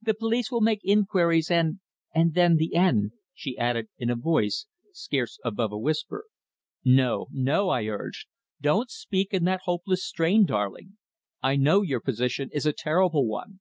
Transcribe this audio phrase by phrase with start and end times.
[0.00, 1.80] The police will make inquiries, and
[2.14, 6.26] and then the end," she added in a voice scarce above a whisper.
[6.84, 8.28] "No, no!" I urged.
[8.60, 10.98] "Don't speak in that hopeless strain, darling.
[11.42, 13.58] I know your position is a terrible one.